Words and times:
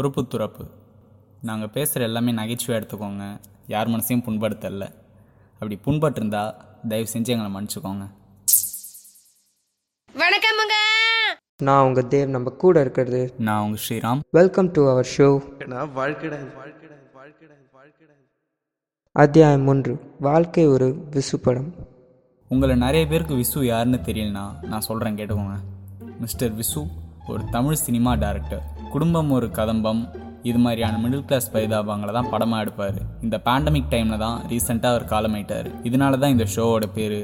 பொறுப்பு 0.00 0.26
துறப்பு. 0.26 0.64
நாங்கள் 1.40 1.68
பேசுகிற 1.68 2.04
எல்லாமே 2.04 2.32
நகைச்சுவை 2.32 2.76
எடுத்துக்கோங்க. 2.80 3.40
யார் 3.66 3.88
மனசையும் 3.88 4.22
புண்படுத்தல. 4.26 4.92
அப்படி 5.52 5.78
புண்பட்டிருந்தா 5.84 6.54
தயவு 6.88 7.08
செஞ்சு 7.12 7.26
எங்களை 7.26 7.48
மன்னிச்சுக்கோங்க. 7.54 8.06
வணக்கமுங்க 10.14 10.76
நான் 11.62 11.84
உங்கள் 11.84 12.04
தேவ் 12.04 12.26
நம்ம 12.26 12.50
கூட 12.50 12.80
இருக்கிறது. 12.80 13.34
நான் 13.38 13.62
உங்கள் 13.62 13.82
Sriram. 13.88 14.20
Welcome 14.30 14.70
to 14.70 14.88
our 14.88 15.08
show 15.16 15.28
அத்தியாயம் 19.12 19.66
ஒன்று. 19.66 20.14
வாழ்க்கை 20.20 20.66
ஒரு 20.66 21.06
விசுப்படம் 21.10 21.70
உங்களை 22.48 22.76
நிறைய 22.76 23.06
பேருக்கு 23.06 23.34
விசு 23.34 23.64
யாருன்னு 23.64 23.96
தெரியலனா 23.96 24.62
நான் 24.62 24.80
சொல்கிறேன் 24.80 25.16
கேட்டுக்கோங்க. 25.16 25.56
மிஸ்டர் 26.18 26.56
விசு 26.56 26.86
ஒரு 27.28 27.44
தமிழ் 27.50 27.74
சினிமா 27.74 28.14
டைரக்டர். 28.14 28.79
குடும்பம் 28.94 29.30
ஒரு 29.36 29.46
கதம்பம். 29.58 30.02
இது 30.50 30.58
மாதிரியான 30.64 30.98
மிடில் 31.02 31.24
கிளாஸ் 31.28 31.52
பரிதாபங்களை 31.54 32.12
தான் 32.16 32.30
படமாக 32.32 32.64
எடுப்பார். 32.64 32.98
இந்த 33.26 33.36
பேண்டமிக் 33.46 33.90
டைமில் 33.92 34.22
தான் 34.24 34.36
ரீசெண்டாக 34.50 34.92
அவர் 34.94 35.04
காலமாயிட்டார். 35.12 35.68
இதனால 35.88 36.18
தான் 36.22 36.34
இந்த 36.34 36.46
ஷோவோட 36.54 36.86
பேர் 36.96 37.18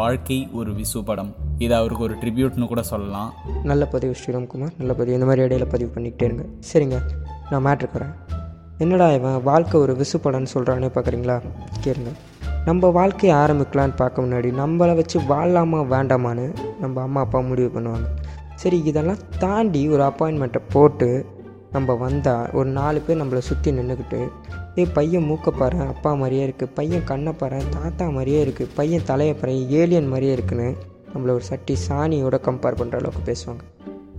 வாழ்க்கை 0.00 0.38
ஒரு 0.60 0.70
விசு 0.78 1.00
படம். 1.10 1.30
இது 1.64 1.74
அவருக்கு 1.80 2.06
ஒரு 2.08 2.14
ட்ரிபியூட்னு 2.22 2.68
கூட 2.72 2.82
சொல்லலாம். 2.92 3.30
நல்ல 3.70 3.84
பதிவு 3.94 4.14
ஸ்ரீராம்குமார். 4.20 4.74
நல்ல 4.80 4.92
பதிவு. 4.98 5.16
இந்த 5.18 5.28
மாதிரி 5.30 5.44
இடையில 5.46 5.68
பதிவு 5.74 5.90
பண்ணிக்கிட்டே 5.94 6.26
இருங்க. 6.28 6.46
சரிங்க 6.70 6.98
நான் 7.50 7.64
மேட்ருக்கு 7.68 7.98
வரேன். 7.98 8.14
என்னடா 8.84 9.06
இவன் 9.18 9.38
வாழ்க்கை 9.50 9.76
ஒரு 9.84 9.94
விசு 10.00 10.18
படம்னு 10.24 10.54
சொல்கிறானே 10.54 10.90
பார்க்குறீங்களா 10.96 11.38
கேளுங்க. 11.86 12.12
நம்ம 12.68 12.88
வாழ்க்கையை 12.98 13.34
ஆரம்பிக்கலான்னு 13.42 14.00
பார்க்க 14.00 14.24
முன்னாடி 14.24 14.48
நம்மளை 14.62 14.94
வச்சு 14.98 15.18
வாழலாமா 15.32 15.80
வேண்டாமான்னு 15.94 16.46
நம்ம 16.82 17.02
அம்மா 17.08 17.20
அப்பா 17.26 17.40
முடிவு 17.50 17.70
பண்ணுவாங்க. 17.76 18.08
சரி 18.60 18.78
இதெல்லாம் 18.90 19.20
தாண்டி 19.38 19.80
ஒரு 19.88 20.02
அப்பாயின்மெண்ட்டை 20.02 20.60
போட்டு 20.72 21.08
நம்ம 21.72 21.94
வந்தால் 22.02 22.50
ஒரு 22.50 22.68
நாலு 22.78 22.98
பேர் 23.00 23.20
நம்மளை 23.20 23.40
சுற்றி 23.48 23.70
நின்றுக்கிட்டு 23.70 24.20
ஏய் 24.74 24.92
பையன் 24.92 25.26
மூக்க 25.30 25.50
பாரு 25.50 25.78
அப்பா 25.92 26.10
மாதிரியே 26.14 26.44
இருக்குது 26.46 26.74
பையன் 26.74 27.04
கண்ணை 27.04 27.32
பாரு 27.32 27.58
தாத்தா 27.70 28.06
மாதிரியே 28.08 28.40
இருக்குது 28.44 28.70
பையன் 28.74 29.04
தலையை 29.04 29.34
பாரு 29.34 29.54
ஏலியன் 29.80 30.08
மாதிரியே 30.08 30.32
இருக்குன்னு 30.32 30.68
நம்மளை 31.12 31.32
ஒரு 31.36 31.44
சட்டி 31.50 31.74
சாணியோட 31.88 32.36
கம்பேர் 32.48 32.78
பண்ணுற 32.80 32.96
அளவுக்கு 33.00 33.22
பேசுவாங்க. 33.30 33.62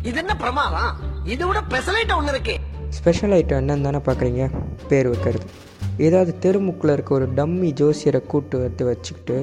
இது 0.02 0.17
என்ன 0.17 0.36
பிரமாதம்? 0.36 0.91
இது 1.25 1.44
விட 1.47 1.59
பெசலைட் 1.69 2.13
ஒண்ணு 2.17 2.28
இருக்கு. 2.28 2.56
ஸ்பெஷல் 2.89 3.31
ஐட்டம் 3.31 3.59
என்னன்னு 3.61 3.88
தானே 3.88 4.02
பார்க்குறீங்க 4.06 4.44
பேர் 4.88 5.09
வைக்கிறது. 5.09 5.47
ஏதாவது 5.97 6.31
தெருமுக்கில் 6.44 6.94
இருக்க 6.94 7.13
ஒரு 7.13 7.28
டம்மி 7.35 7.69
ஜோசியரை 7.81 8.22
கூட்டு 8.25 8.59
வந்து 8.59 8.85
வச்சுக்கிட்டு 8.85 9.38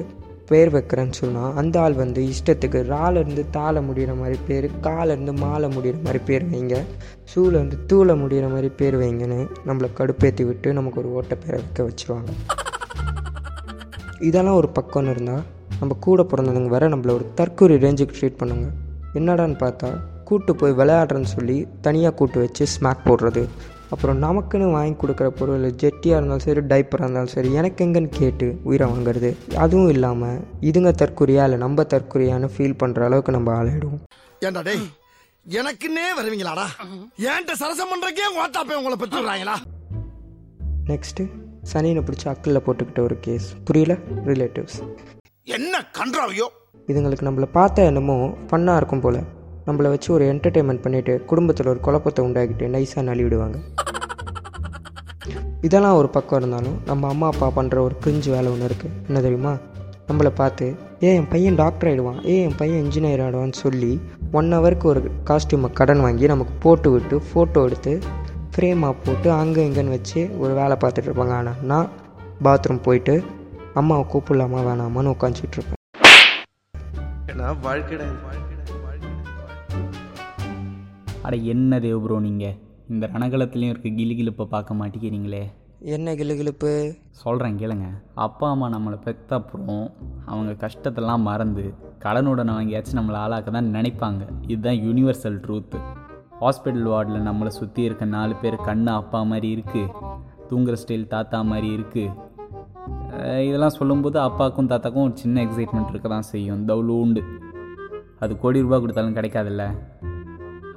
பேர் 0.49 0.69
வைக்கிறேன்னு 0.75 1.15
சொன்னால் 1.19 1.55
அந்த 1.55 1.75
ஆள் 1.81 1.93
வந்து 1.93 2.21
இஷ்டத்துக்கு 2.23 2.79
ராலேருந்து 2.93 3.43
தாள 3.51 3.81
முடிகிற 3.81 4.11
மாதிரி 4.19 4.37
பேர் 4.47 4.67
காலேருந்து 4.81 5.33
மாலை 5.33 5.69
முடிகிற 5.77 5.97
மாதிரி 6.03 6.19
பேர் 6.25 6.45
வைங்க. 6.51 6.77
சூலேருந்து 7.31 7.77
தூளை 7.91 8.15
முடிகிற 8.21 8.47
மாதிரி 8.53 8.69
பேர் 8.69 8.97
வைங்கன்னு 8.97 9.39
நம்மளை 9.65 9.89
கடுப்பேற்றி 9.99 10.45
விட்டு 10.45 10.73
நமக்கு 10.73 10.99
ஒரு 10.99 11.11
ஓட்ட 11.13 11.35
பேரை 11.35 11.59
வைக்க 11.63 11.89
வச்சுருவாங்க. 11.89 12.31
இதெல்லாம் 14.19 14.55
ஒரு 14.55 14.69
பக்கம்னு 14.79 15.09
இருந்தால் 15.09 15.43
நம்ம 15.79 15.95
கூட 15.99 16.23
பிறந்தவங்க 16.23 16.67
வேற 16.67 16.89
நம்மள 16.89 17.11
ஒரு 17.11 17.25
தற்கொலை 17.35 17.77
ரேஞ்சுக்கு 17.77 18.17
ட்ரீட் 18.19 18.37
பண்ணுங்க. 18.37 18.67
என்னடான்னு 19.13 19.57
பார்த்தா 19.63 19.89
கூட்டு 20.23 20.55
போய் 20.55 20.71
விளையாடுறேன்னு 20.71 21.29
சொல்லி 21.35 21.67
தனியாக 21.81 22.15
கூட்டு 22.15 22.39
வச்சு 22.39 22.65
ஸ்மாக் 22.73 23.05
போடுறது. 23.05 23.43
அப்புறம் 23.89 24.17
நமக்குன்னு 24.23 24.65
வாங்கி 24.71 24.95
கொடுக்குற 25.01 25.27
பொருள் 25.39 25.65
ஜெட்டியாக 25.81 26.17
இருந்தாலும் 26.19 26.45
சரி 26.45 26.61
டைப்பராக 26.71 27.03
இருந்தாலும் 27.03 27.33
சரி 27.33 27.49
எனக்கு 27.59 27.85
எங்கன்னு 27.85 28.09
கேட்டு 28.19 28.47
உயிரை 28.63 28.85
வாங்குறது 28.91 29.29
அதுவும் 29.63 29.91
இல்லாமல் 29.95 30.39
இதுங்க 30.69 30.91
தற்கொலையா 31.01 31.43
இல்லை 31.47 31.59
நம்ம 31.65 31.85
தற்கொலையான்னு 31.93 32.49
ஃபீல் 32.55 32.79
பண்ணுற 32.81 33.05
அளவுக்கு 33.07 33.35
நம்ம 33.37 33.51
ஆளாயிடுவோம். 33.57 34.01
ஏன்டா 34.47 34.63
டேய் 34.67 34.85
எனக்குன்னே 35.45 36.05
வருவீங்களாடா? 36.19 36.65
ஏன்ட்ட 37.29 37.53
சரசம் 37.61 37.91
பண்றக்கே 37.91 38.27
ஓட்டாப்பே 38.41 38.77
உங்களை 38.79 38.97
பெற்றுறாங்களா 39.03 39.55
நெக்ஸ்ட்டு 40.91 41.23
சனியனை 41.73 42.03
பிடிச்சி 42.07 42.27
அக்கில் 42.33 42.63
போட்டுக்கிட்ட 42.65 42.99
ஒரு 42.99 43.17
கேஸ் 43.19 43.47
புரியல? 43.69 43.93
ரிலேட்டிவ்ஸ் 44.29 44.77
என்ன 45.57 45.83
கன்றாவியோ? 45.99 46.47
இதுங்களுக்கு 46.87 47.27
நம்மளை 47.27 47.47
பார்த்தா 47.57 47.81
என்னமோ 47.91 48.15
ஃபன்னாக 48.49 48.79
இருக்கும் 48.81 49.01
போல். 49.01 49.19
நம்மளை 49.67 49.89
வச்சு 49.93 50.09
ஒரு 50.13 50.25
என்டர்டெயின்மெண்ட் 50.33 50.83
பண்ணிவிட்டு 50.83 51.13
குடும்பத்தில் 51.29 51.69
ஒரு 51.71 51.79
குழப்பத்தை 51.85 52.21
உண்டாக்கிட்டு 52.25 52.65
நைஸாக 52.75 53.03
நழுவிடுவாங்க. 53.09 53.57
இதெல்லாம் 55.67 55.97
ஒரு 56.01 56.09
பக்கம் 56.15 56.39
இருந்தாலும் 56.39 56.77
நம்ம 56.89 57.07
அம்மா 57.13 57.27
அப்பா 57.33 57.47
பண்ணுற 57.55 57.77
ஒரு 57.87 57.95
கிரிஞ்சு 58.03 58.29
வேலை 58.35 58.47
ஒன்று 58.51 58.67
இருக்குது 58.69 58.93
என்ன 59.07 59.21
தெரியுமா? 59.25 59.53
நம்மளை 60.09 60.31
பார்த்து 60.41 60.65
ஏ 61.03 61.09
என் 61.15 61.27
பையன் 61.33 61.57
டாக்டர் 61.61 61.89
ஆகிடுவான் 61.89 62.19
ஏ 62.31 62.35
என் 62.43 62.55
பையன் 62.57 62.81
இன்ஜினியர் 62.83 63.23
ஆகிடுவான்னு 63.25 63.57
சொல்லி 63.63 63.91
ஒன் 64.31 64.53
ஹவருக்கு 64.55 64.87
ஒரு 64.91 65.01
காஸ்டியூமை 65.29 65.69
கடன் 65.79 66.03
வாங்கி 66.05 66.27
நமக்கு 66.33 66.53
போட்டு 66.65 66.91
விட்டு 66.91 67.17
ஃபோட்டோ 67.27 67.63
எடுத்து 67.67 67.93
ஃப்ரேமாக 68.53 68.95
போட்டு 69.05 69.29
அங்கே 69.41 69.67
இங்கேன்னு 69.69 69.95
வச்சு 69.97 70.21
ஒரு 70.43 70.53
வேலை 70.53 70.77
பார்த்துட்டு 70.83 71.09
இருப்பாங்க. 71.09 71.35
ஆனால் 71.39 71.59
நான் 71.71 71.89
பாத்ரூம் 72.43 72.85
போயிட்டு 72.87 73.15
அம்மாவை 73.73 74.05
கூப்பிடலாமா 74.13 74.61
வேணாமான்னு 74.69 75.13
உட்காந்துச்சிட்ருப்பேன் 75.15 75.75
ஏன்னா 77.31 77.45
நான் 77.45 77.61
அட 81.25 81.35
என்ன 81.53 81.79
தேவ் 81.85 82.01
ப்ரோ 82.03 82.17
நீங்கள் 82.25 82.55
இந்த 82.93 83.05
ரணகலத்துலேயும் 83.13 83.71
இருக்க 83.73 83.89
கிலுகிலுப்பை 83.99 84.45
பார்க்க 84.53 84.77
மாட்டேங்கிறீங்களே. 84.79 85.41
என்ன 85.95 86.13
கிளுகிளுப்பு 86.19 86.69
சொல்கிறேன் 87.21 87.57
கேளுங்க. 87.61 87.87
அப்பா 88.25 88.45
அம்மா 88.53 88.67
நம்மளை 88.75 88.97
பெத்த 89.05 89.29
அப்புறம் 89.39 89.83
அவங்க 90.31 90.51
கஷ்டத்தெல்லாம் 90.63 91.25
மறந்து 91.29 91.65
கடனுடனே 92.05 92.53
வாங்கியாச்சும் 92.57 92.99
நம்மளை 92.99 93.19
ஆளாக்க 93.23 93.51
தான் 93.57 93.71
நினைப்பாங்க. 93.77 94.21
இதுதான் 94.51 94.79
யூனிவர்சல் 94.85 95.37
ட்ரூத்து 95.45 95.79
ஹாஸ்பிட்டல் 96.43 96.89
வார்டில் 96.93 97.27
நம்மளை 97.29 97.51
சுற்றி 97.59 97.83
இருக்க 97.87 98.05
நாலு 98.15 98.33
பேர் 98.41 98.57
கண்ணு 98.69 98.91
அப்பா 99.01 99.21
மாதிரி 99.31 99.49
இருக்குது 99.57 99.93
தூங்குற 100.49 100.77
ஸ்டைல் 100.83 101.11
தாத்தா 101.15 101.39
மாதிரி 101.51 101.69
இருக்குது 101.77 102.25
இதெல்லாம் 103.47 103.77
சொல்லும்போது 103.79 104.17
அப்பாவுக்கும் 104.27 104.69
தாத்தாக்கும் 104.71 105.05
ஒரு 105.07 105.15
சின்ன 105.23 105.37
எக்ஸைட்மெண்ட் 105.45 105.91
இருக்க 105.93 106.07
தான் 106.15 106.29
செய்யும். 106.33 106.61
தவுளூண்டு 106.69 107.21
அது 108.23 108.33
கோடி 108.43 108.63
ரூபாய் 108.65 108.81
கொடுத்தாலும் 108.83 109.17
கிடைக்காதுல்ல? 109.17 109.63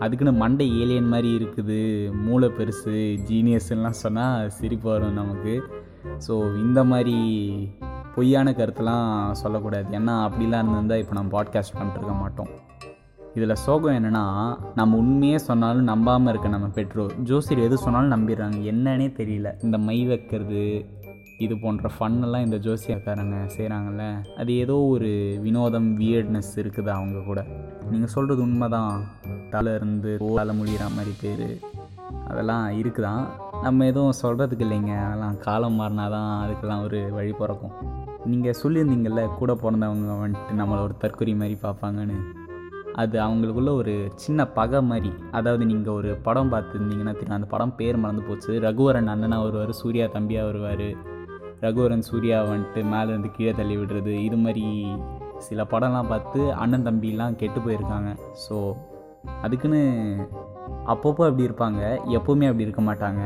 அதுக்குன்னு 0.05 0.33
மண்டை 0.33 0.67
ஏலியன் 0.81 1.09
மாதிரி 1.09 1.31
இருக்குது 1.37 1.79
மூளை 2.25 2.49
பெருசு 2.59 2.95
ஜீனியஸ்லாம் 3.31 4.01
சொன்னால் 4.03 4.51
சிரிப்பு 4.51 4.91
வரும் 4.91 5.13
நமக்கு. 5.13 5.55
ஸோ 6.29 6.35
இந்த 6.65 6.85
மாதிரி 6.85 7.17
பொய்யான 8.15 8.51
கருத்தெல்லாம் 8.51 9.31
சொல்லக்கூடாது. 9.33 9.99
ஏன்னா 9.99 10.15
அப்படிலாம் 10.27 10.63
இருந்திருந்தால் 10.63 10.99
இப்போ 10.99 11.15
நம்ம 11.15 11.33
பாட்காஸ்ட் 11.37 11.77
பண்ணிட்டுருக்க 11.79 12.15
மாட்டோம். 12.19 12.51
இதில் 13.35 13.55
சோகம் 13.55 13.97
என்னென்னா 13.99 14.23
நம்ம 14.75 14.97
உண்மையே 14.97 15.39
சொன்னாலும் 15.39 15.83
நம்பாமல் 15.83 16.33
இருக்க 16.33 16.49
நம்ம 16.49 16.67
பெற்றோர். 16.67 17.13
ஜோசியர் 17.23 17.65
எது 17.65 17.77
சொன்னாலும் 17.79 18.15
நம்பிடுறாங்க. 18.15 18.59
என்னன்னே 18.73 19.09
தெரியல. 19.21 19.65
இந்த 19.65 19.79
மை 19.79 20.07
வைக்கிறது 20.07 20.63
இது 21.45 21.59
போன்ற 21.59 21.91
ஃபன்னெல்லாம் 21.99 22.45
இந்த 22.45 22.57
ஜோசியக்காரங்க 22.57 23.37
செய்கிறாங்கல்ல 23.57 24.05
அது 24.37 24.57
ஏதோ 24.57 24.75
ஒரு 24.75 25.39
வினோதம் 25.43 26.01
வியர்ட்னஸ் 26.01 26.51
இருக்குது 26.57 26.89
அவங்க 26.89 27.19
கூட. 27.21 27.47
நீங்கள் 27.91 28.09
சொல்கிறது 28.09 28.43
உண்மைதான். 28.43 29.05
தலை 29.51 29.75
இருந்து 29.75 30.17
ஓலால் 30.21 30.59
முடிகிற 30.59 30.85
மாதிரி 30.97 31.13
பேர். 31.21 31.59
அதெல்லாம் 32.27 32.67
இருக்குதான். 32.81 33.25
நம்ம 33.63 33.87
எதுவும் 33.87 34.19
சொல்கிறதுக்கு 34.23 34.67
இல்லைங்க. 34.67 35.05
அதெல்லாம் 35.07 35.39
காலம் 35.39 35.81
மாறினா 35.81 36.11
தான் 36.11 36.31
அதுக்கெல்லாம் 36.43 36.83
ஒரு 36.83 37.01
வழி 37.13 37.33
பிறக்கும். 37.33 37.75
நீங்கள் 38.27 38.59
சொல்லியிருந்தீங்கல்ல 38.63 39.35
கூட 39.35 39.55
பிறந்தவங்க 39.55 40.13
வந்துட்டு 40.25 40.59
நம்மளை 40.59 40.83
ஒரு 40.83 40.97
தற்கொலை 40.97 41.35
மாதிரி 41.35 41.59
பார்ப்பாங்கன்னு. 41.63 42.19
அது 42.95 43.21
அவங்களுக்குள்ள 43.21 43.73
ஒரு 43.73 44.13
சின்ன 44.15 44.47
பகை 44.49 44.83
மாதிரி. 44.83 45.13
அதாவது 45.31 45.67
நீங்கள் 45.67 45.95
ஒரு 45.95 46.13
படம் 46.23 46.53
பார்த்துருந்தீங்கன்னா 46.53 47.13
தெரியும். 47.13 47.39
அந்த 47.39 47.47
படம் 47.47 47.77
பேர் 47.77 47.97
மறந்து 47.97 48.23
போச்சு. 48.23 48.53
ரகுவரன் 48.61 49.13
அண்ணனாக 49.15 49.43
வருவார் 49.43 49.73
சூர்யா 49.73 50.07
தம்பியாக 50.07 50.45
வருவார். 50.51 51.19
ரகுவரன் 51.65 52.07
சூர்யா 52.09 52.37
வந்துட்டு 52.51 52.81
மேலேருந்து 52.93 53.31
கீழே 53.37 53.53
தள்ளி 53.59 53.75
விடுறது 53.79 54.13
இது 54.27 54.37
மாதிரி 54.45 54.65
சில 55.47 55.63
படம்லாம் 55.73 56.11
பார்த்து 56.13 56.41
அண்ணன் 56.63 56.87
தம்பிலாம் 56.87 57.37
கெட்டு 57.41 57.61
போயிருக்காங்க. 57.67 58.11
ஸோ 58.45 58.57
அதுக்குன்னு 59.45 59.81
அப்பப்போ 60.93 61.23
அப்படி 61.29 61.47
இருப்பாங்க. 61.49 61.81
எப்போவுமே 62.19 62.49
அப்படி 62.51 62.67
இருக்க 62.67 62.83
மாட்டாங்க. 62.89 63.23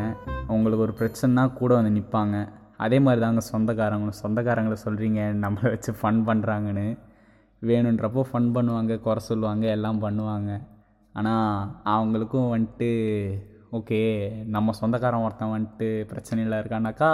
அவங்களுக்கு 0.51 0.87
ஒரு 0.87 0.95
பிரச்சனைனா 1.01 1.45
கூட 1.61 1.71
வந்து 1.79 1.93
நிற்பாங்க 1.99 2.37
அதே 2.85 2.99
மாதிரி 3.05 3.21
தாங்க 3.25 3.43
சொந்தக்காரங்களும். 3.53 4.21
சொந்தக்காரங்களை 4.23 4.79
சொல்கிறீங்க 4.87 5.21
நம்மளை 5.45 5.69
வச்சு 5.75 5.93
ஃபன் 6.01 6.21
பண்ணுறாங்கன்னு 6.29 6.87
வேணுன்றப்போ 7.63 8.23
ஃபன் 8.31 8.49
பண்ணுவாங்க 8.57 8.95
குறை 9.07 9.21
சொல்லுவாங்க 9.29 9.65
எல்லாம் 9.77 10.03
பண்ணுவாங்க. 10.07 10.51
ஆனால் 11.15 11.49
அவங்களுக்கும் 11.95 12.53
வந்துட்டு 12.55 12.91
ஓகே 13.79 14.01
நம்ம 14.55 14.75
சொந்தக்காரன் 14.81 15.25
ஒருத்தன் 15.27 15.55
வந்துட்டு 15.57 15.89
பிரச்சனையில் 16.11 16.59
இருக்கானாக்கா 16.61 17.11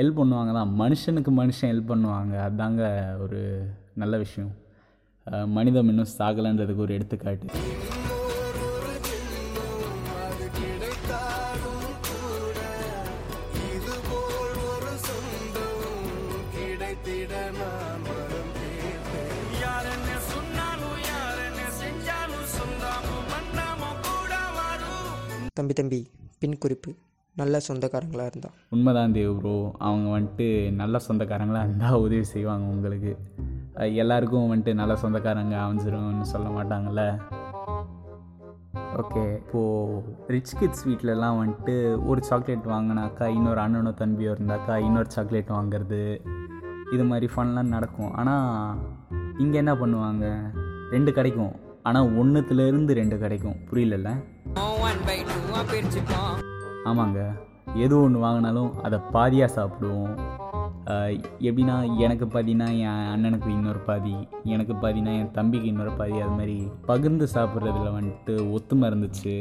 ஹெல்ப் 0.00 0.18
பண்ணுவாங்க 0.20 0.52
தான் 0.56 0.72
மனுஷனுக்கு 0.80 1.30
மனுஷன் 1.40 1.70
ஹெல்ப் 1.72 1.90
பண்ணுவாங்க. 1.92 2.34
அதாங்க 2.48 2.82
ஒரு 3.24 3.40
நல்ல 4.02 4.16
விஷயம். 4.24 4.52
மனிதம் 5.56 5.88
இன்னும் 5.92 6.14
சாகலைன்றதுக்கு 6.18 6.84
ஒரு 6.86 6.94
எடுத்துக்காட்டு. 6.98 7.46
தம்பி 25.58 25.74
தம்பி 25.78 26.00
பின் 26.40 26.58
குறிப்பு. 26.64 26.90
நல்ல 27.40 27.56
சொந்தக்காரங்களாக 27.66 28.30
இருந்தால் 28.32 28.54
உண்மைதான் 28.74 29.14
தேவ் 29.16 29.34
ப்ரோ 29.40 29.54
அவங்க 29.88 30.06
வந்துட்டு 30.16 30.46
நல்ல 30.80 30.98
சொந்தக்காரங்களாக 31.06 31.66
இருந்தால் 31.66 32.00
உதவி 32.04 32.24
செய்வாங்க 32.34 32.66
உங்களுக்கு. 32.74 33.12
எல்லாருக்கும் 34.02 34.48
வந்துட்டு 34.50 34.72
நல்ல 34.80 34.92
சொந்தக்காரங்க 35.02 35.56
அமைஞ்சிரும்னு 35.64 36.26
சொல்ல 36.32 36.48
மாட்டாங்கல்ல. 36.56 37.02
ஓகே 39.00 39.22
இப்போது 39.40 40.00
ரிச் 40.34 40.54
கிட்ஸ் 40.60 40.84
வீட்டிலலாம் 40.88 41.38
வந்துட்டு 41.40 41.74
ஒரு 42.10 42.20
சாக்லேட் 42.28 42.66
வாங்கினாக்கா 42.74 43.26
இன்னொரு 43.36 43.60
அண்ணனோ 43.64 43.92
தம்பியோ 44.02 44.32
இருந்தாக்கா 44.36 44.76
இன்னொரு 44.86 45.10
சாக்லேட் 45.16 45.54
வாங்குறது 45.58 46.00
இது 46.94 47.04
மாதிரி 47.10 47.28
ஃபன்லாம் 47.34 47.72
நடக்கும். 47.76 48.12
ஆனால் 48.20 48.76
இங்கே 49.44 49.56
என்ன 49.62 49.74
பண்ணுவாங்க? 49.82 50.26
ரெண்டு 50.94 51.12
கிடைக்கும். 51.18 51.54
ஆனால் 51.88 52.10
ஒன்றுத்துலேருந்து 52.20 52.92
ரெண்டு 53.00 53.18
கிடைக்கும். 53.24 53.58
புரியலல்ல? 53.70 54.10
ஆமாங்க. 56.88 57.20
எது 57.84 57.94
ஒன்று 58.02 58.18
வாங்கினாலும் 58.24 58.70
அதை 58.86 58.98
பாதியாக 59.14 59.56
சாப்பிடுவோம். 59.56 60.12
எப்படின்னா 61.48 61.74
எனக்கு 62.04 62.26
பாதினா 62.34 62.66
என் 62.84 63.08
அண்ணனுக்கு 63.14 63.48
இன்னொரு 63.56 63.80
பாதி 63.88 64.14
எனக்கு 64.54 64.74
பாதினா 64.82 65.12
என் 65.20 65.34
தம்பிக்கு 65.38 65.68
இன்னொரு 65.72 65.92
பாதி 65.98 66.16
அது 66.26 66.36
மாதிரி 66.38 66.56
பகிர்ந்து 66.90 67.26
சாப்பிட்றதுல 67.34 67.90
வந்துட்டு 67.96 68.34
ஒத்துமை 68.56 68.88
இருந்துச்சு. 68.90 69.34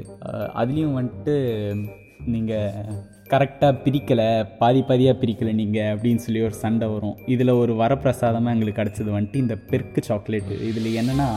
அதுலேயும் 0.61 0.97
வந்துட்டு 0.99 1.35
நீங்கள் 2.33 2.99
கரெக்டாக 3.33 3.79
பிரிக்கலை 3.85 4.27
பாதி 4.59 4.81
பாதியாக 4.89 5.19
பிரிக்கலை 5.21 5.53
நீங்கள் 5.61 5.89
அப்படின்னு 5.93 6.23
சொல்லி 6.25 6.41
ஒரு 6.49 6.55
சண்டை 6.63 6.87
வரும். 6.93 7.17
இதில் 7.33 7.59
ஒரு 7.63 7.73
வரப்பிரசாதமாக 7.83 8.55
எங்களுக்கு 8.55 8.81
கிடச்சது 8.81 9.17
வந்துட்டு 9.17 9.43
இந்த 9.45 9.57
பெருக்கு 9.71 10.03
சாக்லேட்டு. 10.09 10.55
இதில் 10.71 10.97
என்னென்னா 11.01 11.29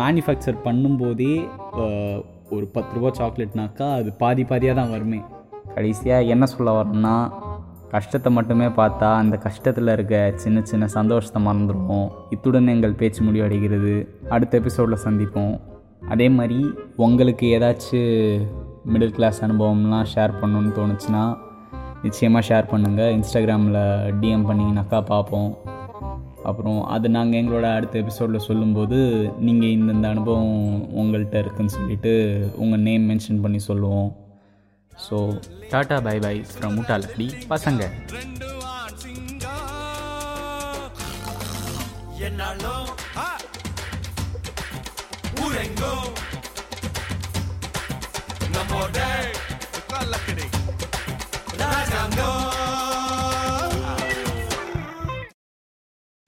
மேனுஃபேக்சர் 0.00 0.62
பண்ணும்போதே 0.68 1.32
ஒரு 2.54 2.66
பத்து 2.74 2.92
ரூபா 2.96 3.10
சாக்லேட்னாக்கா 3.18 3.86
அது 3.98 4.10
பாதி 4.22 4.42
பாதியாக 4.50 4.76
தான் 4.78 4.92
வருமே. 4.94 5.20
கடைசியாக 5.74 6.30
என்ன 6.34 6.44
சொல்ல 6.46 6.70
வரோம்னா 6.78 7.14
கஷ்டத்தை 7.94 8.30
மட்டுமே 8.38 8.66
பார்த்தா 8.80 9.08
அந்த 9.22 9.36
கஷ்டத்தில் 9.44 9.92
இருக்க 9.94 10.16
சின்ன 10.42 10.62
சின்ன 10.70 10.84
சந்தோஷத்தை 10.96 11.40
மறந்துடுவோம் 11.46 12.08
இத்துடன் 12.34 12.72
எங்கள் 12.74 12.98
பேச்சு 13.00 13.20
முடிவடைகிறது. 13.26 13.94
அடுத்த 14.34 14.60
எபிசோடில் 14.60 15.04
சந்திப்போம். 15.06 15.54
அதே 16.12 16.28
மாதிரி 16.38 16.60
உங்களுக்கு 17.06 17.46
ஏதாச்சும் 17.56 18.46
மிடில் 18.92 19.16
கிளாஸ் 19.18 19.40
அனுபவம்லாம் 19.46 20.08
ஷேர் 20.14 20.38
பண்ணணுன்னு 20.40 20.72
தோணுச்சுன்னா 20.78 21.24
நிச்சயமாக 22.06 22.46
ஷேர் 22.48 22.70
பண்ணுங்கள் 22.72 23.14
இன்ஸ்டாகிராமில் 23.18 23.82
டிஎம் 24.20 24.48
பண்ணிங்கனாக்கா 24.48 25.00
பார்ப்போம். 25.12 25.50
அப்புறம் 26.44 26.78
அது 26.86 27.06
நாங்கள் 27.08 27.40
எங்களோட 27.40 27.66
அடுத்த 27.74 27.98
எபிசோடில் 27.98 28.46
சொல்லும்போது 28.46 28.98
நீங்கள் 29.38 29.74
இந்தந்த 29.74 30.08
அனுபவம் 30.08 30.56
உங்கள்கிட்ட 30.94 31.38
இருக்குன்னு 31.38 31.76
சொல்லிட்டு 31.76 32.12
உங்கள் 32.56 32.80
நேம் 32.80 33.06
மென்ஷன் 33.10 33.42
பண்ணி 33.42 33.60
சொல்லுவோம் 33.66 34.10
so 34.92 35.18
tata 35.70 35.98
bye 36.02 36.16
bye 36.18 36.36
from 36.50 36.76
Muttaladi 36.76 37.28
பசங்க 37.48 37.82
என்னாலும் 42.26 42.88
ஊரெங்கோ 45.42 45.92